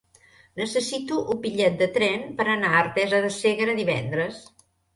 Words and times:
Necessito 0.61 1.19
un 1.33 1.43
bitllet 1.43 1.77
de 1.83 1.89
tren 1.99 2.25
per 2.41 2.47
anar 2.55 2.73
a 2.73 2.81
Artesa 2.81 3.23
de 3.29 3.33
Segre 3.39 3.79
divendres. 3.85 4.45